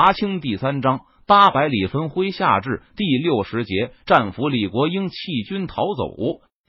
[0.00, 6.14] 伐清第三章八百里分麾下至第六十节，战俘李国英弃军逃走。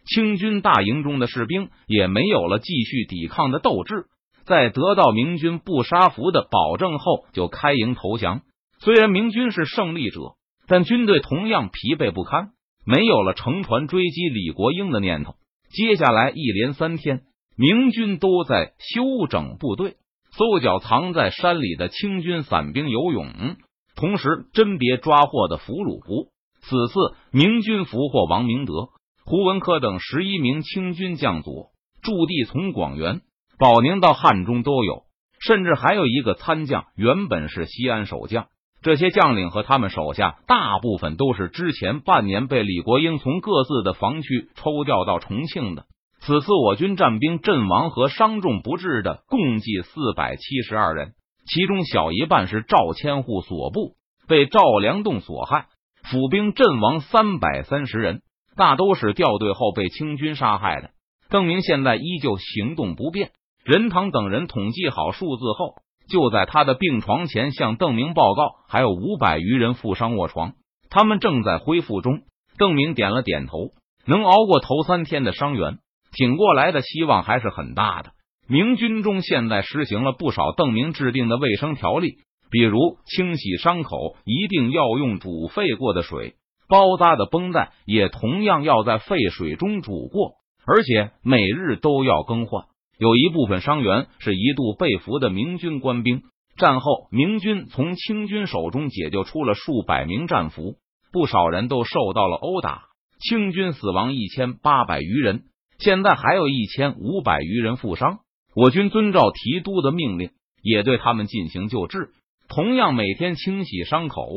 [0.03, 4.07] 清军大营中的士兵也没有了继续抵抗的斗志，
[4.45, 8.41] 在得到明军不杀俘的保证后，就开营投降。
[8.79, 10.21] 虽然明军是胜利者，
[10.67, 12.53] 但军队同样疲惫不堪，
[12.83, 15.35] 没有了乘船追击李国英的念头。
[15.69, 17.21] 接下来一连三天，
[17.55, 19.97] 明军都在休整部队。
[20.31, 23.57] 搜剿藏在山里的清军散兵游勇，
[23.95, 26.29] 同时甄别抓获的俘虏。
[26.61, 26.93] 此次
[27.31, 28.89] 明军俘获王明德、
[29.25, 33.21] 胡文科等十一名清军将佐，驻地从广元、
[33.57, 35.03] 保宁到汉中都有，
[35.39, 38.47] 甚至还有一个参将原本是西安守将。
[38.81, 45.85] 这些将领和他们手下大部分都是之前半年被李国英从各自的防区抽调到重庆的。
[46.21, 51.13] 此次我军战兵阵亡和伤重不治的共计四百七十二人，
[51.47, 53.95] 其中小一半是赵千户所部，
[54.27, 55.67] 被赵良栋所害；
[56.03, 58.21] 府兵阵亡三百三十人，
[58.55, 60.91] 大都是掉队后被清军杀害的。
[61.29, 63.31] 邓明现在依旧行动不便。
[63.63, 65.75] 任堂等人统计好数字后，
[66.09, 70.53] 就在他的病床前向邓明报告，还有五百余人负伤卧床，
[70.89, 72.21] 他们正在恢复中。
[72.57, 73.71] 邓明点了点头，
[74.05, 75.77] 能熬过头三天的伤员。
[76.11, 78.11] 挺过来的希望还是很大的。
[78.47, 82.15] 明军中现在实行了不少邓明制定的卫生条例，
[82.49, 86.33] 比如清洗伤口一定要用煮沸过的水，
[86.67, 90.33] 包扎的绷带也同样要在沸水中煮过，
[90.65, 92.65] 而且每日都要更换。
[92.97, 96.23] 有一部分伤员是一度被俘的明军官兵，
[96.57, 100.77] 战后明军从清军手中解救出了数百名战俘，
[101.13, 102.85] 不少人都受到了殴打，
[103.19, 105.43] 清军死亡一千八百余人。
[105.79, 108.19] 现在还有一千五百余人负伤，
[108.53, 110.31] 我军遵照提督的命令，
[110.61, 112.09] 也对他们进行救治，
[112.49, 114.27] 同样每天清洗伤口、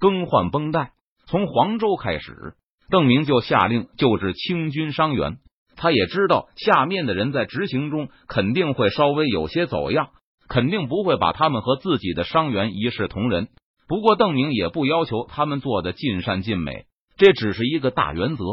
[0.00, 0.90] 更换绷带。
[1.26, 2.54] 从黄州开始，
[2.90, 5.38] 邓明就下令救治清军伤员。
[5.76, 10.10] 他也知道下面的人在执行中肯定会稍微有些走样，
[10.48, 13.46] 肯定不会把他们和自己的伤员一视同仁。
[13.86, 16.86] 不过邓明也不要求他们做的尽善尽美，
[17.16, 18.44] 这只是一个大原则。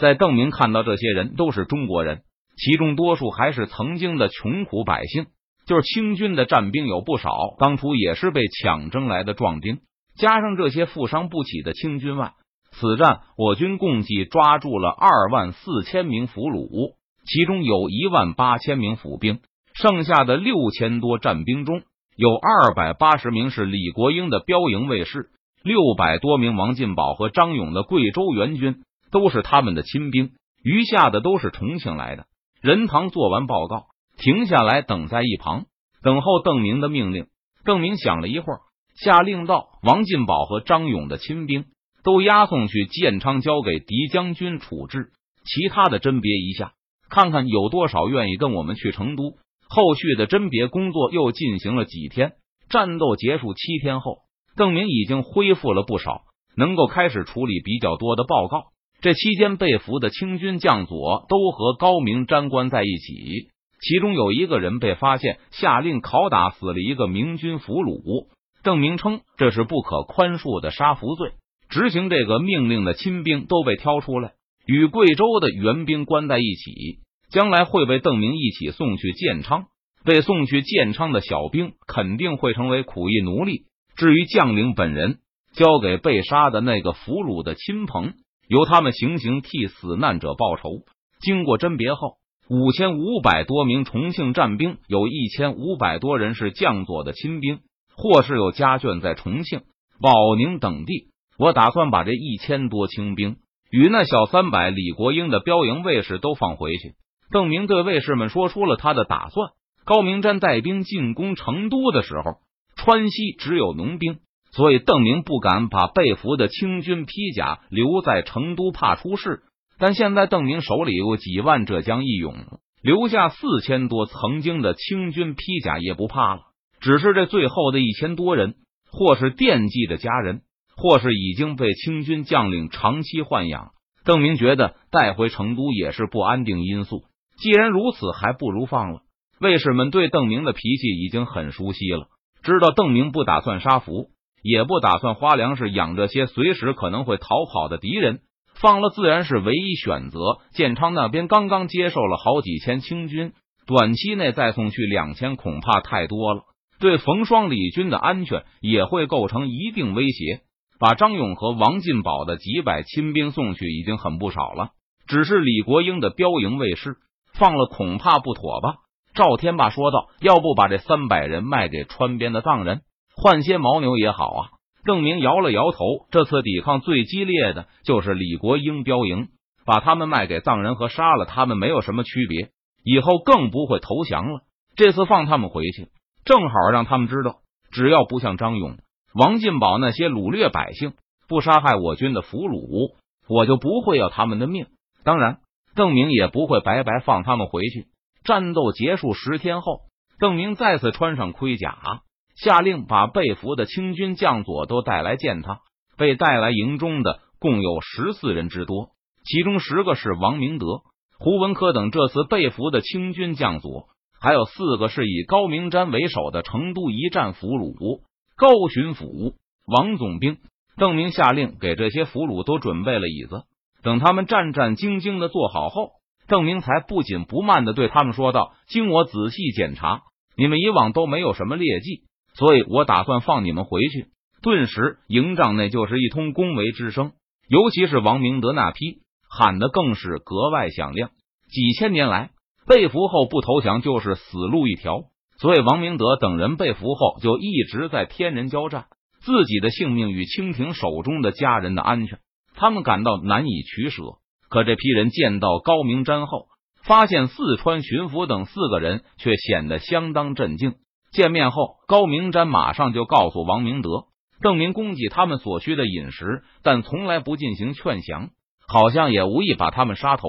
[0.00, 2.22] 在邓明看到这些人都是中国人，
[2.56, 5.26] 其中多数还是曾经的穷苦百姓，
[5.66, 9.80] 就是清军的战兵有不少，当初也是被抢征来的壮丁。
[10.16, 12.32] 加上这些负伤不起的清军外，
[12.72, 16.94] 此战我军共计抓住了二万四千名俘虏，
[17.26, 19.40] 其中有一万八千名府兵，
[19.74, 21.82] 剩下的六千多战兵中
[22.16, 25.28] 有二百八十名是李国英的标营卫士，
[25.62, 28.76] 六百多名王进宝和张勇的贵州援军。
[29.10, 30.32] 都是他们的亲兵，
[30.62, 32.26] 余下的都是重庆来的。
[32.60, 33.86] 任堂做完报告，
[34.18, 35.66] 停下来等在一旁，
[36.02, 37.26] 等候邓明的命令。
[37.64, 38.60] 邓明想了一会儿，
[38.96, 41.66] 下令道：“王进宝和张勇的亲兵
[42.02, 45.10] 都押送去建昌，交给狄将军处置。
[45.44, 46.72] 其他的甄别一下，
[47.08, 49.34] 看看有多少愿意跟我们去成都。”
[49.72, 52.32] 后续的甄别工作又进行了几天。
[52.68, 54.18] 战斗结束七天后，
[54.56, 56.22] 邓明已经恢复了不少，
[56.56, 58.64] 能够开始处理比较多的报告。
[59.00, 63.48] 这期间被俘的清军将佐都和高明沾关在一起，
[63.80, 68.26] 其中有一个人被发现下令拷打死了一个明军俘虏。
[68.62, 71.32] 邓明称这是不可宽恕的杀俘罪。
[71.70, 74.32] 执行这个命令的亲兵都被挑出来，
[74.66, 76.98] 与贵州的援兵关在一起，
[77.30, 79.64] 将来会被邓明一起送去建昌。
[80.04, 83.66] 被送去建昌的小兵肯定会成为苦役奴隶。
[83.96, 85.18] 至于将领本人，
[85.54, 88.14] 交给被杀的那个俘虏的亲朋。
[88.50, 90.82] 由他们行刑替死难者报仇。
[91.20, 92.14] 经过甄别后，
[92.48, 97.60] 五千五百多名重庆战兵，有一千五百多人是将佐的亲兵，
[97.94, 99.60] 或是有家眷在重庆、
[100.00, 101.10] 保宁等地。
[101.38, 103.36] 我打算把这一千多清兵
[103.70, 106.94] 与那小三百李国英的标营卫士都放回去。
[107.30, 109.50] 邓明对卫士们说出了他的打算。
[109.84, 112.40] 高明瞻带兵进攻成都的时候，
[112.74, 114.18] 川西只有农兵。
[114.52, 119.42] 所以，邓明不敢把被俘的清军披甲留在成都，怕出事。
[119.78, 122.34] 但现在，邓明手里有几万浙江义勇，
[122.82, 126.42] 留下四千多曾经的清军披甲也不怕了。
[126.80, 128.54] 只是这最后的一千多人，
[128.90, 130.40] 或是惦记着家人，
[130.76, 133.70] 或是已经被清军将领长期豢养。
[134.04, 137.04] 邓明觉得带回成都也是不安定因素。
[137.38, 139.02] 既然如此，还不如放了。
[139.40, 142.08] 卫士们对邓明的脾气已经很熟悉了，
[142.42, 144.08] 知道邓明不打算杀俘。
[144.42, 148.20] 也不打算花粮食养这些随时可能会逃跑的敌人，
[148.54, 150.20] 放了自然是唯一选择。
[150.52, 153.32] 建昌那边刚刚接受了好几千清军，
[153.66, 156.42] 短期内再送去两千恐怕太多了。
[156.78, 160.40] 对冯双李军的安全也会构成一定威胁。
[160.78, 164.70] 把张勇和王进宝的几百亲兵送去已经很不少了，
[165.06, 166.96] 只是李国英的标营卫士
[167.34, 168.76] 放了恐怕不妥吧？
[169.12, 172.80] 赵天霸说道：“要不把这三百人卖给川边的藏人，
[173.22, 174.40] 换些牦牛也好啊。”
[174.82, 179.28] 邓明摇了摇头，这次抵抗最激烈的就是李国英标营，
[179.66, 182.48] 把他们卖给藏人和杀了他们没有什么区别，
[182.82, 184.40] 以后更不会投降了。
[184.76, 185.88] 这次放他们回去，
[186.24, 187.40] 正好让他们知道，
[187.70, 188.78] 只要不像张勇。
[189.12, 190.94] 王进宝那些掳掠百姓，
[191.28, 192.94] 不杀害我军的俘虏，
[193.28, 194.66] 我就不会要他们的命。
[195.04, 195.40] 当然，
[195.74, 197.88] 邓明也不会白白放他们回去。
[198.24, 199.82] 战斗结束十天后，
[200.18, 202.02] 邓明再次穿上盔甲，
[202.42, 205.60] 下令把被俘的清军将佐都带来见他。
[205.96, 208.92] 被带来营中的共有十四人之多，
[209.24, 210.80] 其中十个是王明德、
[211.18, 213.88] 胡文科等这次被俘的清军将佐，
[214.18, 218.00] 还有四个是以高明瞻为首的成都一战俘虏。
[218.34, 219.34] 高巡抚、
[219.66, 220.38] 王总兵、
[220.78, 223.42] 邓明下令给这些俘虏都准备了椅子，
[223.82, 225.90] 等他们战战兢兢的坐好后，
[226.26, 230.00] 邓明才不紧不慢的对他们说道：“经我仔细检查，
[230.34, 232.04] 你们以往都没有什么劣迹，
[232.40, 234.06] 所以我打算放你们回去。”
[234.42, 237.12] 顿时，营帐内就是一通恭维之声，
[237.46, 241.10] 尤其是王明德那批喊的更是格外响亮。
[241.50, 242.30] 几千年来，
[242.66, 245.02] 被俘后不投降就是死路一条。
[245.38, 248.86] 所以，王明德等人被俘后，就一直在天人交战，
[249.20, 252.18] 自己的性命与清廷手中的家人的安全，
[252.54, 254.02] 他们感到难以取舍。
[254.48, 256.46] 可这批人见到高明瞻后，
[256.82, 260.76] 发现四川巡抚等四个人却显得相当镇静。
[261.12, 264.06] 见面后，高明瞻马上就告诉王明德，
[264.40, 268.30] 邓明供给他们所需的饮食，但从来不进行劝降，
[268.68, 270.28] 好像也无意把他们杀头。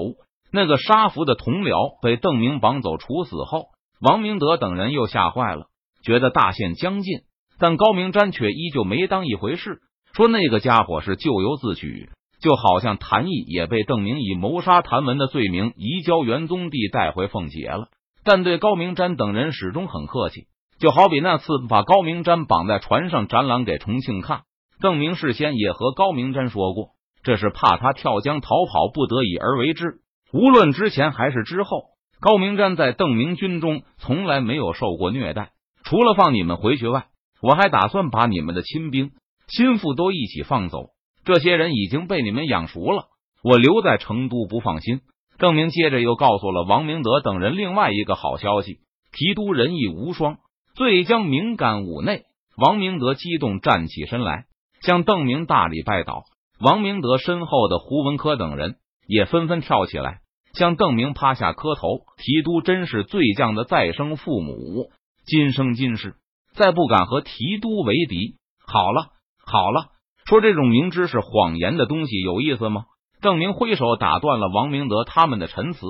[0.52, 3.66] 那个杀俘的同僚被邓明绑走处死后。
[4.00, 5.66] 王明德等人又吓坏了，
[6.04, 7.20] 觉得大限将近，
[7.60, 9.80] 但高明瞻却依旧没当一回事，
[10.12, 12.10] 说那个家伙是咎由自取，
[12.42, 17.86] 就好像谭毅也被邓明以谋杀谭文的罪名移交元宗帝带回奉节了，
[18.24, 20.48] 但对高明瞻等人始终很客气，
[20.82, 24.40] 就好比那次把高明瞻绑在船上展览给重庆看，
[24.80, 26.88] 邓明事先也和高明瞻说过，
[27.22, 30.00] 这是怕他跳江逃跑，不得已而为之，
[30.32, 31.84] 无论之前还是之后。
[32.20, 35.52] 高明瞻在邓明军中从来没有受过虐待，
[35.84, 37.06] 除了放你们回去外，
[37.40, 39.12] 我还打算把你们的亲兵、
[39.46, 40.86] 心腹都一起放走。
[41.24, 43.04] 这些人已经被你们养熟了，
[43.44, 45.00] 我留在成都不放心。
[45.38, 48.80] 邓明接着又告诉了王明德等人另外一个好消息：
[49.12, 50.38] 提督仁义无双，
[50.74, 52.24] 醉将敏感五内。
[52.56, 54.44] 王明德激动站起身来，
[54.82, 56.24] 向邓明大礼拜倒。
[56.60, 58.76] 王明德身后的胡文科等人
[59.06, 60.20] 也纷纷跳起来。
[60.54, 64.90] 向邓明趴下磕头，提督真是醉将的再生父母，
[65.24, 66.16] 今生今世
[66.54, 68.36] 再不敢和提督为敌。
[68.66, 69.12] 好了
[69.46, 69.86] 好了，
[70.26, 72.84] 说这种明知是谎言的东西有意思吗？
[73.22, 75.86] 邓明挥手打断了王明德他们的陈词。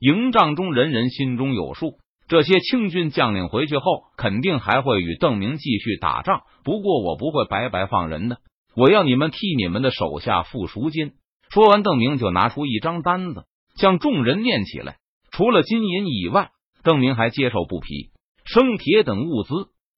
[0.00, 1.98] 营帐中人人心中有数，
[2.28, 6.42] 这些清军将领回去后肯定还会与邓明继续打仗。
[6.64, 8.38] 不过我不会白白放人的，
[8.74, 11.12] 我要你们替你们的手下付赎金。
[11.50, 13.44] 说完，邓明就拿出一张单子。
[13.76, 14.96] 向众人念起来，
[15.30, 16.50] 除了金银以外，
[16.82, 18.10] 邓明还接受布匹、
[18.44, 19.52] 生铁等物资。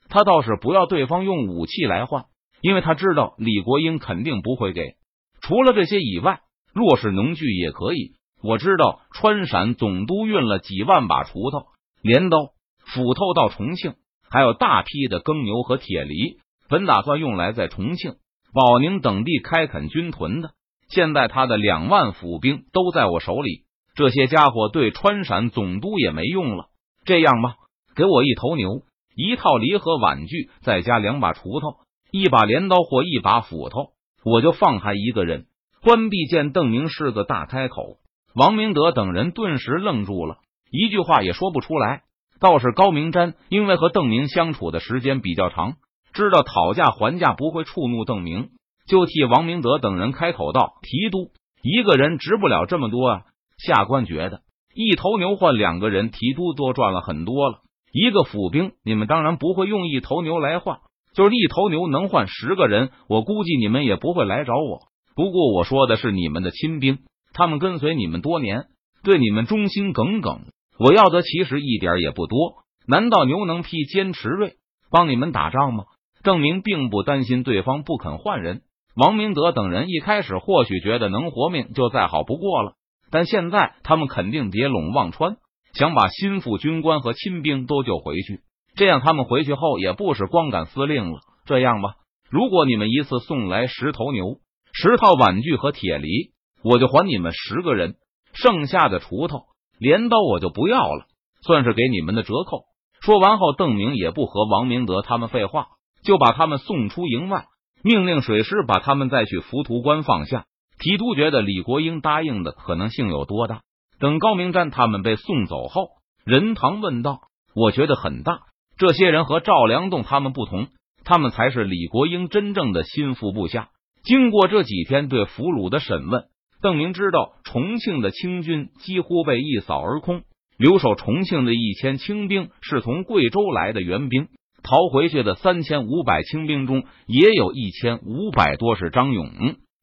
[0.08, 2.24] 他倒是不要对方用武器来换，
[2.60, 4.96] 因为他知道李国英肯定不会给。
[5.40, 6.40] 除了这些以外，
[6.74, 8.16] 若是农具也可以。
[8.42, 11.66] 我知道川陕总督运了几万把锄头、
[12.02, 12.38] 镰刀、
[12.86, 13.94] 斧头到重庆，
[14.30, 16.38] 还有大批的耕牛和铁犁，
[16.68, 18.14] 本打算用来在重庆、
[18.52, 20.50] 保宁等地开垦军屯的。
[20.88, 23.64] 现在他的两万府兵都在我手里。
[23.94, 26.66] 这些家伙对川陕总督也没用了。
[27.04, 27.56] 这样吧，
[27.96, 28.82] 给我一头牛、
[29.16, 31.80] 一套犁和碗具，再加两把锄头、
[32.12, 33.90] 一把镰刀或一把斧头，
[34.24, 35.46] 我就放他一个人。
[35.82, 37.96] 关闭见邓明是个大开口，
[38.34, 40.38] 王明德等人顿时愣住了，
[40.70, 42.02] 一句话也说不出来。
[42.40, 45.74] 倒是高明瞻，因为和邓明相处的时间比较长，
[46.12, 48.50] 知道讨价还价不会触怒邓明，
[48.86, 51.30] 就替王明德等人开口道：“提督
[51.62, 53.22] 一个人值不了这么多啊。”
[53.58, 57.62] 下官觉得一头牛换两个人，提督多赚了很多了。
[57.92, 60.78] 一个府兵，你们当然不会用一头牛来换，
[61.14, 64.82] 就是一头牛能换十个人，我估计你们也不会来找我。
[65.16, 66.98] 不过我说的是你们的亲兵，
[67.32, 68.66] 他们跟随你们多年，
[69.02, 70.42] 对你们忠心耿耿。
[70.78, 72.64] 我要的其实一点也不多。
[72.86, 74.54] 难道牛能披坚持锐
[74.90, 75.84] 帮你们打仗吗？
[76.22, 78.62] 郑明并不担心对方不肯换人。
[78.94, 82.72] 王明德等人一开始或许觉得能活命就再好不过了。
[83.10, 85.36] 但现在他们肯定叠拢忘川，
[85.72, 88.40] 想把心腹军官和亲兵都救回去。
[88.74, 91.20] 这样他们回去后也不是光杆司令了。
[91.44, 91.94] 这样吧，
[92.30, 94.38] 如果你们一次送来十头牛、
[94.72, 96.32] 十套碗具和铁犁，
[96.62, 97.96] 我就还你们十个人。
[98.34, 99.46] 剩下的锄头、
[99.78, 101.06] 镰刀我就不要了，
[101.42, 102.64] 算是给你们的折扣。
[103.00, 105.68] 说完后，邓明也不和王明德他们废话，
[106.02, 107.46] 就把他们送出营外，
[107.82, 110.46] 命令水师把他们再去浮屠关放下。
[110.80, 113.62] 提督觉得李国英答应的可能性有多大？
[114.00, 115.88] 等高明瞻他们被送走后，
[116.24, 117.20] 任堂问道
[117.54, 118.40] ：“我觉得很大。
[118.76, 120.68] 这些人和赵良栋他们不同，
[121.04, 123.70] 他们才是李国英真正的心腹部下。
[124.04, 126.26] 经过这几天对俘虏的审问，
[126.60, 130.22] 邓明知道重庆的清军几乎被一扫而空。
[130.56, 134.26] 留守重庆的一千清兵是从贵州来的援兵，
[134.64, 139.30] 逃回去的三千五百清兵中，也有一千五百多是张勇。”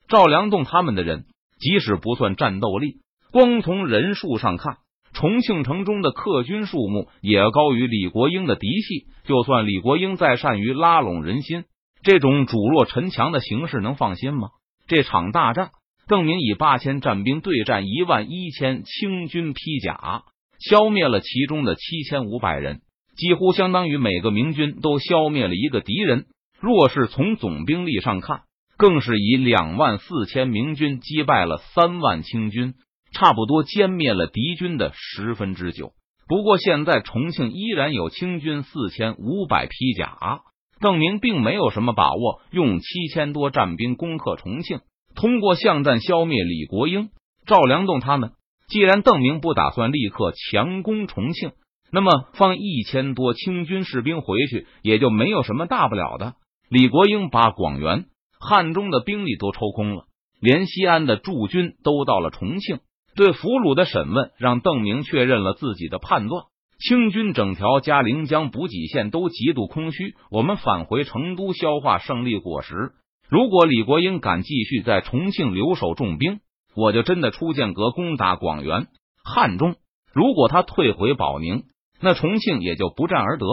[0.10, 1.26] 赵良栋他们的人，
[1.60, 2.98] 即使不算战斗力，
[3.32, 4.78] 光从人数上看，
[5.14, 9.08] 重庆城中的客军数目也高于李国英的嫡系。
[9.24, 11.64] 就算李国英再善于拉拢人心，
[12.04, 14.50] 这种主弱臣强的形势能放心吗？
[14.88, 15.72] 这场大战，
[16.08, 20.24] 邓明以八千战兵对战一万一千清军披甲，
[20.60, 22.82] 消灭了其中的七千五百人，
[23.18, 26.26] 几乎相当于每个明军都消灭了一个敌人。
[26.60, 28.42] 若是从总兵力上看，
[28.78, 32.76] 更是以两万四千明军击败了三万清军，
[33.12, 35.94] 差不多歼灭了敌军的十分之九。
[36.28, 40.42] 不过现在重庆依然有清军四千五百披甲，
[40.80, 44.80] 邓明并没有什么把握用七千多战兵攻克重庆，
[45.16, 47.10] 通过巷战消灭李国英、
[47.46, 48.32] 赵良栋他们。
[48.68, 51.52] 既然邓明不打算立刻强攻重庆，
[51.92, 56.34] 那么放一千多清军士兵回去也就没有什么大不了的。
[56.70, 58.06] 李国英把广元。
[58.38, 60.04] 汉中的兵力都抽空了，
[60.40, 62.80] 连西安的驻军都到了重庆。
[63.16, 66.44] 对俘虏的审问让邓明确认了自己的判断：
[66.78, 70.14] 清军整条嘉陵江补给线都极度空虚。
[70.30, 72.92] 我们返回成都消化胜利果实。
[73.36, 76.40] 如果李国英敢继续在重庆留守重兵，
[76.74, 78.88] 我就真的出剑阁攻打广元、
[79.26, 79.76] 汉中。
[80.14, 81.66] 如果他退回保宁，
[82.00, 83.46] 那重庆也就不战而得。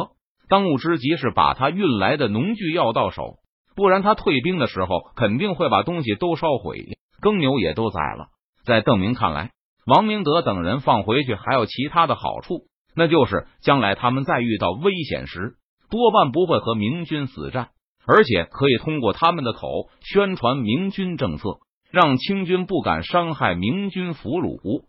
[0.48, 3.38] 当务之急是把他运来的农具要到手。
[3.74, 8.26] 不然，他退兵的时候肯定会把东西都烧毁，耕牛也都宰了。
[8.64, 9.50] 在邓明看来，
[9.84, 15.56] 王明德等人放回去还有其他的好处，那就是将来他们再遇到危险时，
[15.90, 17.70] 多半不会和明军死战，
[18.06, 21.58] 而且可以通过他们的口宣传明军政策，
[21.90, 24.84] 让清军不敢伤害明军俘虏。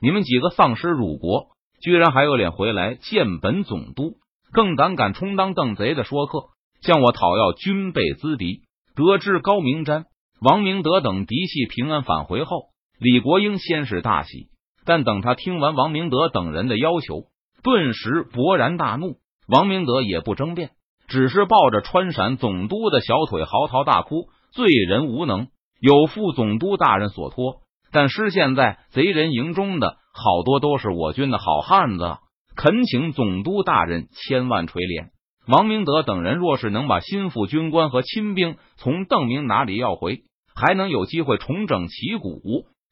[0.00, 1.48] 你们几个丧尸辱国，
[1.80, 4.16] 居然还有脸回来见本总督，
[4.52, 6.50] 更胆敢充当邓贼的说客！
[6.82, 8.62] 向我讨要军备资敌。
[8.94, 10.04] 得知高明瞻、
[10.40, 12.66] 王明德等嫡系平安返回后，
[12.98, 14.48] 李国英先是大喜，
[14.84, 17.24] 但等他听完王明德等人的要求，
[17.62, 19.16] 顿时勃然大怒。
[19.48, 20.72] 王明德也不争辩，
[21.12, 27.56] 只是抱着川陕总督的小腿嚎啕大哭：“罪人无能，有负总督大人所托，
[27.92, 32.16] 但失陷在贼人营中的好多都是我军的好汉子，
[32.56, 35.10] 恳请总督大人千万垂怜。”
[35.46, 40.22] 王明德等人若是能把心腹军官和亲兵从邓明哪里要回，
[40.54, 42.40] 还能有机会重整旗鼓，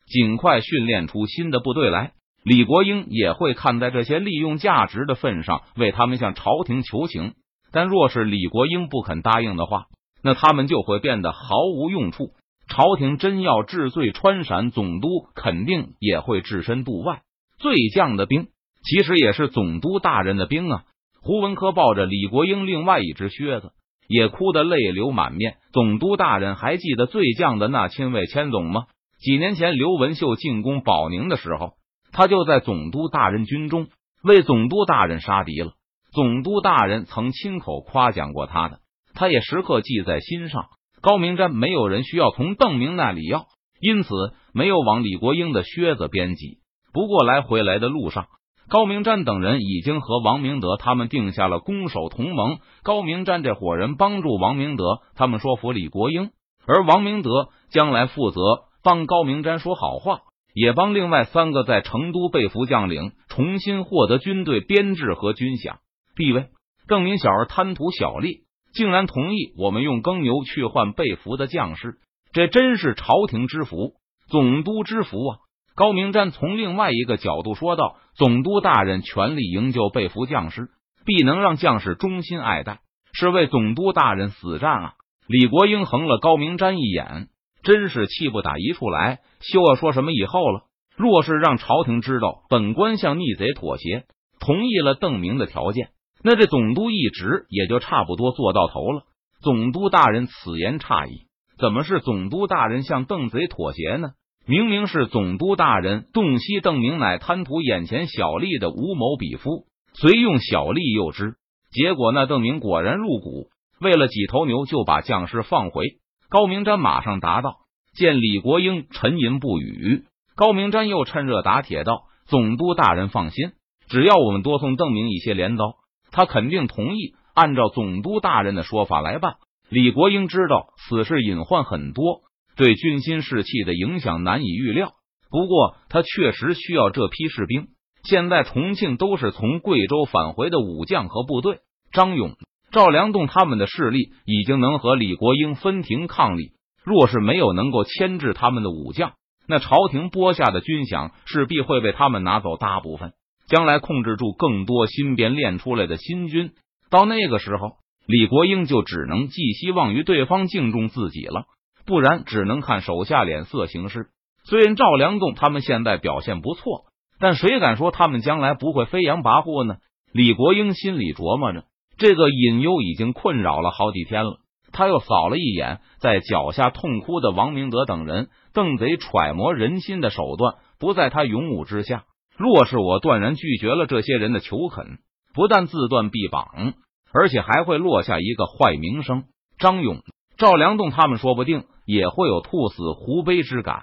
[0.07, 2.13] 尽快训练出新的部队来。
[2.45, 7.33] 李国英也会看在这些利用价值的份上，为他们向朝廷求情。
[7.73, 9.87] 但若是李国英不肯答应的话，
[10.23, 12.31] 那他们就会变得毫无用处。
[12.69, 17.23] 朝廷真要治罪，川陕总督肯定也会置身度外。
[17.59, 18.47] 罪将的兵，
[18.85, 20.85] 其实也是总督大人的兵啊。
[21.21, 23.73] 胡文科抱着李国英另外一只靴子，
[24.09, 25.57] 也哭得泪流满面。
[25.73, 28.87] 总督大人还记得醉将的那亲卫千总吗？
[29.19, 31.75] 几年前刘文秀进攻保宁的时候，
[32.13, 33.89] 他就在总督大人军中
[34.23, 35.73] 为总督大人杀敌了。
[36.13, 38.81] 总督大人曾亲口夸奖过他的，
[39.15, 40.67] 他也时刻记在心上。
[41.01, 43.47] 高明瞻没有人需要从邓明那里要，
[43.81, 44.11] 因此
[44.53, 46.59] 没有往李国英的靴子编辑。
[46.93, 48.27] 不过来回来的路上。
[48.69, 52.59] 高明瞻等人已经和王明德他们定下了攻守同盟。
[52.85, 56.31] 高明瞻这伙人帮助王明德他们说服李国英，
[56.69, 58.41] 而王明德将来负责
[58.85, 60.21] 帮高明瞻说好话，
[60.55, 65.79] 也帮另外三个在成都被俘将领重新获得军队编制和军饷
[66.21, 66.49] 地位。
[66.87, 68.41] 邓明小儿贪图小利，
[68.75, 71.95] 竟然同意我们用耕牛去换被俘的将士，
[72.35, 73.95] 这真是朝廷之福，
[74.29, 75.39] 总督之福啊！
[75.75, 80.69] 高明瞻从另外一个角度说道：“总督大人全力营救被俘将士，
[81.07, 82.81] 必能让将士忠心爱戴，
[83.15, 84.93] 是为总督大人死战啊！”
[85.27, 87.29] 李国英横了高明瞻一眼，
[87.63, 89.21] 真是气不打一处来。
[89.41, 90.65] 休要说什么以后了。
[90.97, 94.05] 若是让朝廷知道本官向逆贼妥协，
[94.39, 95.91] 同意了邓明的条件，
[96.23, 99.03] 那这总督一职也就差不多做到头了。
[99.41, 101.27] 总督大人此言差矣，
[101.59, 104.11] 怎么是总督大人向邓贼妥协呢？
[104.47, 111.35] 明明是总督大人洞悉邓明乃贪图眼前小利的无谋匹夫，遂用小利诱之，
[111.71, 113.49] 结果那邓明果然入股，
[113.81, 115.99] 为了几头牛就把将士放回。
[116.29, 117.59] 高明瞻马上答道
[117.95, 120.05] ：“见李国英沉吟不语。”
[120.37, 123.53] 高明瞻又趁热打铁道：“总督大人放心，
[123.89, 125.75] 只要我们多送邓明一些镰刀，
[126.13, 129.37] 他肯定同意。”按照总督大人的说法来办，
[129.71, 132.23] 李国英知道此事隐患很多，
[132.57, 134.93] 对军心士气的影响难以预料。
[135.31, 137.69] 不过他确实需要这批士兵。
[138.03, 141.61] 现在重庆都是从贵州返回的武将和部队，
[141.93, 142.35] 张勇、
[142.73, 146.51] 赵良栋他们的势力已经能和李国英分庭抗礼。
[146.83, 149.13] 若是没有能够牵制他们的武将，
[149.47, 153.13] 那朝廷拨下的军饷势必会被他们拿走大部分，
[153.51, 156.53] 将来控制住更多新编练出来的新军。
[156.89, 157.73] 到那个时候，
[158.07, 161.45] 李国英就只能寄希望于对方敬重自己了，
[161.85, 164.07] 不然只能看手下脸色行事。
[164.45, 166.85] 虽然赵良栋他们现在表现不错，
[167.19, 169.77] 但谁敢说他们将来不会飞扬跋扈呢？
[170.13, 171.65] 李国英心里琢磨着，
[171.99, 174.39] 这个隐忧已经困扰了好几天了。
[174.73, 182.05] 他又扫了一眼在脚下痛哭的王明德等人，邓贼揣摩人心的手段不在他勇武之下。
[182.41, 184.99] 若是我断然拒绝了这些人的求恳。
[185.33, 186.75] 不但自断臂膀，
[187.13, 189.25] 而且还会落下一个坏名声。
[189.59, 190.03] 张勇、
[190.39, 193.81] 赵良栋他们说不定也会有兔死狐悲之感。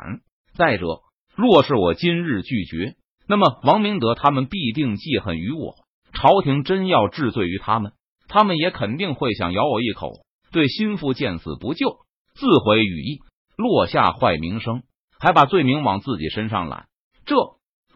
[0.55, 1.03] 再者，
[1.35, 2.95] 若是我今日拒绝，
[3.29, 5.75] 那么王明德他们必定记恨于我。
[6.13, 7.93] 朝廷真要治罪于他们，
[8.27, 10.11] 他们也肯定会想咬我一口，
[10.51, 11.99] 对心腹见死不救，
[12.33, 13.19] 自毁羽翼，
[13.55, 14.81] 落下坏名声，
[15.17, 16.87] 还把罪名往自己身上揽。
[17.25, 17.35] 这。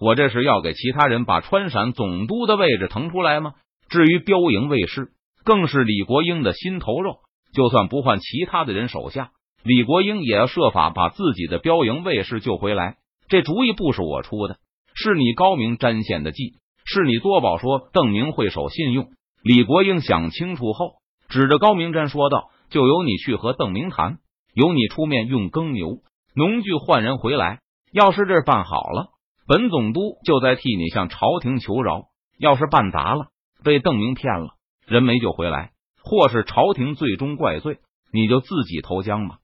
[0.01, 3.53] 我这是要给其他人把川陕总督的位置腾出来吗？
[3.88, 5.12] 至于标营卫士，
[5.46, 7.17] 更是李国英的心头肉。
[7.53, 9.29] 就算不换其他的人手下，
[9.62, 12.96] 李国英也要设法把自己的标营卫士救回来。
[13.27, 14.57] 这主意不是我出的，
[14.96, 19.09] 是你高明占线的计，是你多宝说邓明会守信用。
[19.44, 20.94] 李国英想清楚后，
[21.29, 24.18] 指着高明瞻说道：“就由你去和邓明谈，
[24.55, 26.00] 由你出面用耕牛
[26.33, 27.59] 农具换人回来。
[27.94, 29.09] 要是这办好了。”
[29.51, 32.03] 本总督就在替你向朝廷求饶。
[32.40, 33.25] 要是办砸了，
[33.66, 34.51] 被邓明骗了，
[34.87, 37.79] 人没救回来，或是朝廷最终怪罪，
[38.14, 39.40] 你就自己投江吧。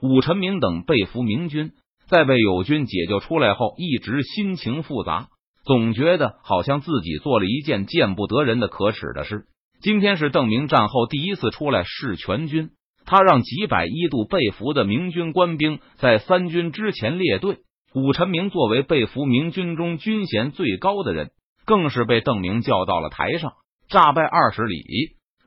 [0.00, 1.72] 武臣明等被俘明军，
[2.08, 5.28] 在被友军解救出来后，一直心情复杂，
[5.62, 9.44] 总觉得好像自己做了一件见不得人的可耻的事。
[9.82, 12.70] 今天是邓明战后第一次出来示全军，
[13.04, 17.58] 他让几百一度被俘的明军官兵在三军之前列队。
[17.92, 21.32] 武臣明作为被俘明军中军衔最高的人，
[21.66, 23.54] 更是被邓明叫到了台上，
[23.88, 24.84] 诈败二十里，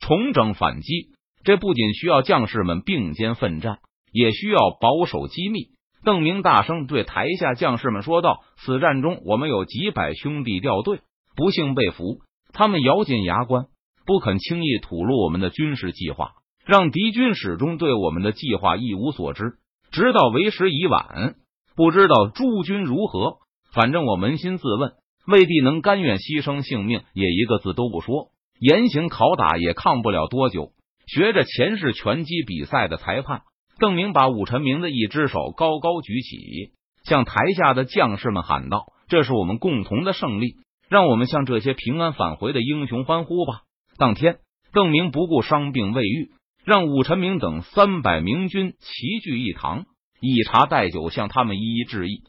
[0.02, 1.14] 重整反击。
[1.46, 3.80] 这不仅需要将士们并肩奋战，
[4.12, 5.68] 也需要保守机密。
[6.04, 11.00] 邓明大声对台下将士们说道：“此战中，我们有几百兄弟掉队，
[11.38, 12.20] 不幸被俘，
[12.52, 13.68] 他们咬紧牙关，
[14.06, 16.32] 不肯轻易吐露我们的军事计划，
[16.66, 19.54] 让敌军始终对我们的计划一无所知，
[19.92, 21.36] 直到为时已晚。”
[21.76, 23.38] 不知道诸君如何，
[23.74, 24.94] 反正我扪心自问，
[25.28, 28.30] 未必能甘愿牺牲性命，也一个字都不说。
[28.60, 30.72] 严刑拷打也抗不了多久。
[31.06, 33.42] 学着前世拳击比赛的裁判，
[33.78, 36.72] 邓明把武臣明的一只手高高举起，
[37.04, 40.56] 向台下的将士们喊道：“这是我们共同的胜利，
[40.88, 43.64] 让我们向这些平安返回的英雄欢呼吧！”
[43.98, 44.38] 当天，
[44.72, 46.32] 邓明不顾伤病未愈，
[46.64, 49.86] 让武臣明等三百明军齐聚一堂。
[50.26, 52.24] 以茶代酒，向他们一一致意。